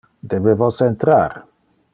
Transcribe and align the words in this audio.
Debe 0.31 0.53
vos 0.61 0.77
entrar? 0.89 1.31